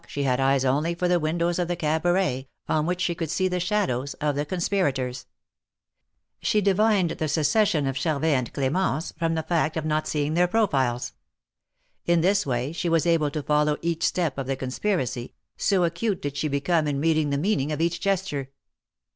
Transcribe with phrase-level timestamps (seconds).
[0.07, 3.47] she had eyes only for the windows of the Cabaret, on which she could see
[3.47, 5.27] the shadows of the conspirators.
[6.41, 10.33] She divined the secession of Char vet and Clemence from the fact of not seeing
[10.33, 11.13] their profiles.
[12.07, 16.19] In this way she was able to follow each step of the conspiracy, so acute
[16.23, 18.49] did she become in reading the meaning of each gesture.